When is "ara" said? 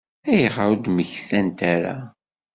1.75-1.95